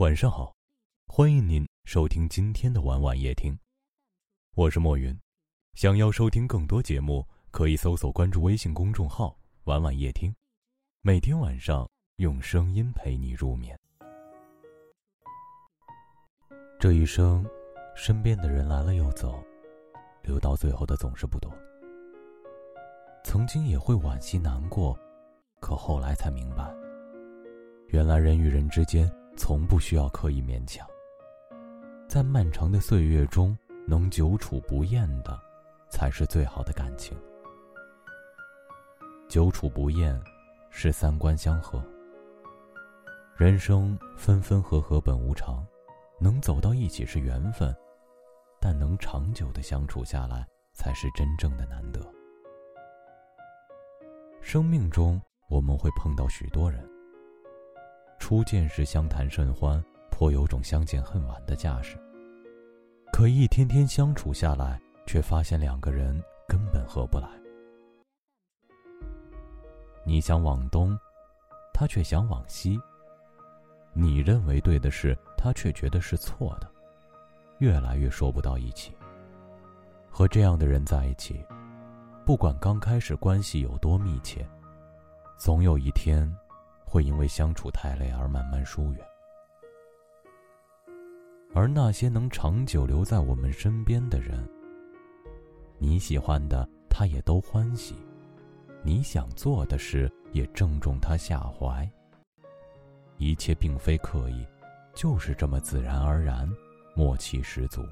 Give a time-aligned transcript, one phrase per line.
[0.00, 0.56] 晚上好，
[1.08, 3.54] 欢迎您收听今天的晚晚夜听，
[4.54, 5.14] 我是莫云。
[5.74, 10.34] 想要收听更多节目，可以搜索关注微信公众号“晚晚夜听”，
[11.04, 11.86] 每天晚上
[12.16, 13.78] 用声音陪你入眠。
[16.78, 17.44] 这一生，
[17.94, 19.44] 身边的人来了又走，
[20.22, 21.52] 留到最后的总是不多。
[23.22, 24.98] 曾经也会惋惜难过，
[25.60, 26.74] 可后来才明白，
[27.88, 29.06] 原来人与人之间。
[29.36, 30.86] 从不需要刻意勉强，
[32.08, 35.38] 在漫长的岁月中，能久处不厌的，
[35.88, 37.16] 才是最好的感情。
[39.28, 40.20] 久处不厌，
[40.70, 41.82] 是三观相合。
[43.36, 45.66] 人生分分合合本无常，
[46.20, 47.74] 能走到一起是缘分，
[48.60, 52.00] 但能长久的相处下来，才是真正的难得。
[54.42, 56.86] 生命中，我们会碰到许多人。
[58.20, 61.96] 初见时相谈甚欢，颇有种相见恨晚的架势。
[63.12, 67.26] 可一天天相处下来，却发现两个人根本合不来。
[70.04, 70.96] 你想往东，
[71.74, 72.78] 他却想往西。
[73.92, 76.70] 你认为对的事，他却觉得是错的，
[77.58, 78.92] 越来越说不到一起。
[80.08, 81.44] 和这样的人在一起，
[82.24, 84.46] 不管刚开始关系有多密切，
[85.36, 86.32] 总有一天。
[86.90, 89.06] 会因为相处太累而慢慢疏远，
[91.54, 94.44] 而那些能长久留在我们身边的人，
[95.78, 97.94] 你喜欢的他也都欢喜，
[98.82, 101.88] 你想做的事也正中他下怀。
[103.18, 104.44] 一切并非刻意，
[104.92, 106.50] 就是这么自然而然，
[106.96, 107.84] 默契十足。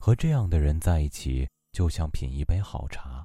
[0.00, 3.24] 和这样的人在一起，就像品一杯好茶，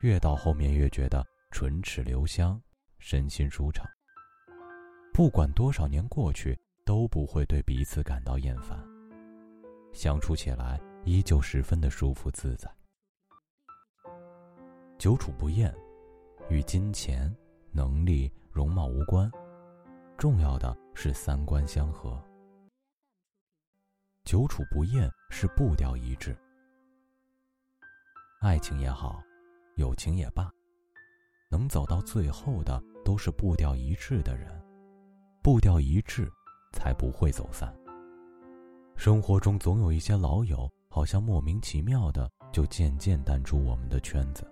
[0.00, 1.24] 越到后面越觉得。
[1.50, 2.60] 唇齿留香，
[2.98, 3.84] 身心舒畅。
[5.12, 8.78] 不管多少年过去，都不会对彼此感到厌烦。
[9.92, 12.70] 相处起来依旧十分的舒服自在。
[14.98, 15.74] 久处不厌，
[16.48, 17.34] 与金钱、
[17.72, 19.30] 能力、容貌无关，
[20.16, 22.22] 重要的是三观相合。
[24.24, 26.36] 久处不厌是步调一致。
[28.40, 29.22] 爱情也好，
[29.76, 30.50] 友情也罢。
[31.50, 34.48] 能走到最后的都是步调一致的人，
[35.42, 36.30] 步调一致，
[36.72, 37.74] 才不会走散。
[38.94, 44.48] 生活中总有一些老友，好像莫名其妙的就渐渐淡出我们的圈子。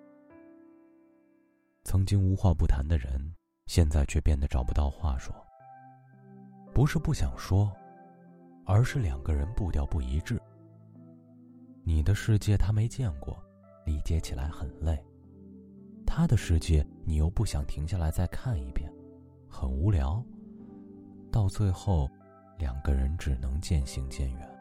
[1.85, 3.33] 曾经无话不谈的人，
[3.67, 5.33] 现在却变得找不到话说。
[6.73, 7.71] 不是不想说，
[8.65, 10.37] 而是两个人步调不一致。
[11.83, 13.41] 你的世界他没见过，
[13.85, 15.01] 理解起来很累。
[16.19, 18.91] 他的世界，你又不想停下来再看一遍，
[19.47, 20.21] 很无聊。
[21.31, 22.09] 到最后，
[22.57, 24.59] 两个人只能渐行渐远。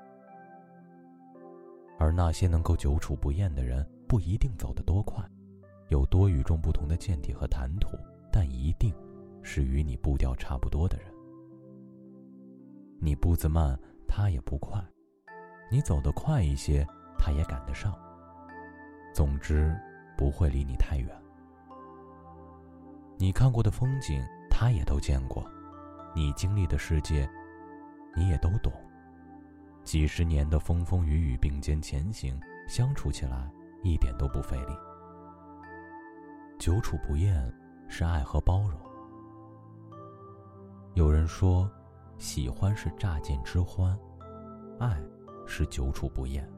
[1.98, 5.20] 而那些能够久处不厌的人，不一定走得多快，
[5.88, 7.98] 有多与众不同的见地和谈吐，
[8.30, 8.94] 但一定
[9.42, 11.12] 是与你步调差不多的人。
[13.00, 13.76] 你步子慢，
[14.06, 14.80] 他也不快；
[15.72, 16.86] 你走得快一些，
[17.18, 17.98] 他也赶得上。
[19.12, 19.76] 总之，
[20.16, 21.10] 不会离你太远。
[23.20, 25.42] 你看过的风景，他也都见过；
[26.14, 27.28] 你经历的世界，
[28.14, 28.72] 你也都懂。
[29.82, 33.50] 几十年的风风雨雨并肩前行，相处起来
[33.82, 34.72] 一点都不费力。
[36.60, 37.52] 久处不厌，
[37.88, 38.78] 是爱和包容。
[40.94, 41.68] 有人说，
[42.18, 43.98] 喜欢是乍见之欢，
[44.78, 44.96] 爱
[45.44, 46.48] 是久处不厌。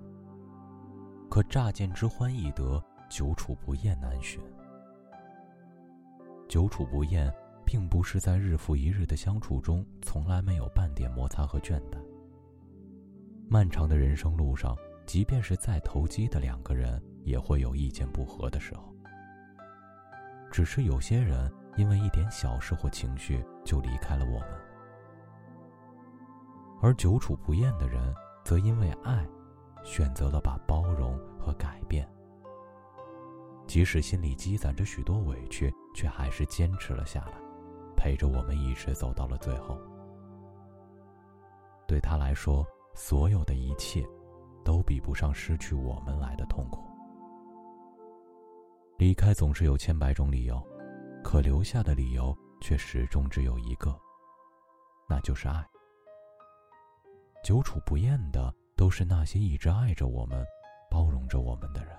[1.30, 4.38] 可乍见之欢易得，久处不厌难寻。
[6.50, 7.32] 久处不厌，
[7.64, 11.98] 并不是在日复一日的相处中从来没有半点摩擦和倦怠。
[13.48, 18.92] 漫长的人生路上，即便是再投机的两个人，也会有意见不合的时候。
[20.50, 24.48] 只是有些人因为一点小事或情绪就离开了我们，
[26.82, 28.12] 而久处不厌的人，
[28.44, 29.24] 则因为爱，
[29.84, 32.08] 选择了把包容和改变。
[33.70, 37.34] 即使心里积攒着许多委屈，却还是坚持了下来，
[37.96, 39.80] 陪着我们一直走到了最后。
[41.86, 44.04] 对他来说，所有的一切，
[44.64, 46.84] 都比不上失去我们来的痛苦。
[48.98, 50.60] 离开总是有千百种理由，
[51.22, 53.96] 可留下的理由却始终只有一个，
[55.08, 55.64] 那就是爱。
[57.44, 60.44] 久处不厌的，都是那些一直爱着我们、
[60.90, 61.96] 包容着我们的人。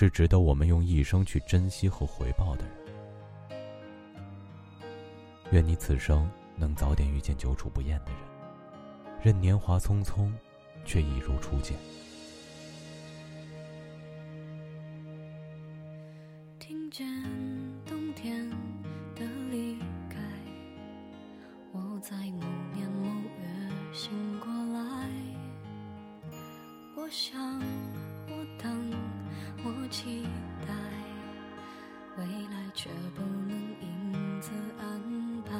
[0.00, 2.72] 是值得我们用一生去珍惜和回报的人。
[5.50, 8.20] 愿你此生能早点遇见久处不厌的人，
[9.20, 10.30] 任年华匆匆，
[10.84, 11.76] 却一如初见。
[16.60, 17.04] 听见
[17.84, 18.48] 冬天
[19.16, 20.20] 的离开，
[21.72, 23.08] 我在某年某
[23.40, 25.10] 月醒过来。
[26.96, 27.60] 我想，
[28.28, 28.92] 我等，
[29.68, 30.24] 我期
[30.66, 30.72] 待，
[32.16, 33.50] 未来却不能
[33.80, 35.52] 因此安排。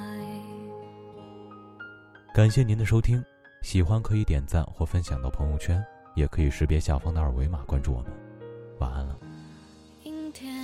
[2.35, 3.23] 感谢您的收听，
[3.63, 5.85] 喜欢可以点赞或分享到朋友圈，
[6.15, 8.13] 也可以识别下方的二维码关注我们。
[8.79, 9.19] 晚安了。
[10.05, 10.55] 阴天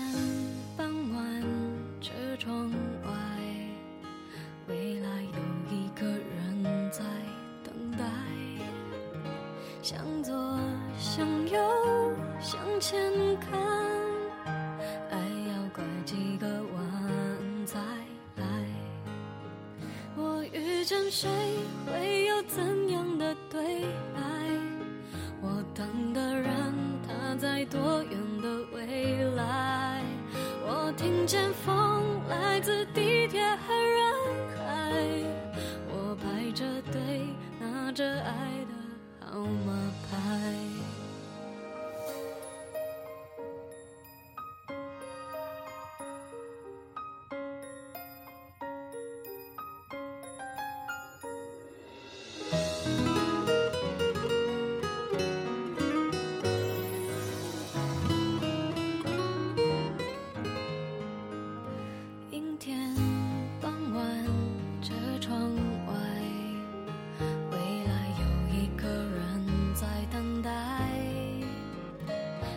[0.76, 1.42] 傍晚，
[2.00, 3.10] 车窗外，
[4.68, 7.02] 未来有一个人在
[7.62, 8.04] 等待。
[9.82, 10.32] 向左，
[10.96, 11.60] 向右，
[12.44, 13.10] 向前
[13.40, 13.58] 看，
[15.10, 15.16] 爱
[15.48, 17.78] 要拐几个弯才
[18.36, 18.44] 来。
[20.14, 21.26] 我遇见谁，
[21.86, 22.62] 会有怎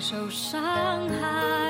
[0.09, 1.66] 受伤害。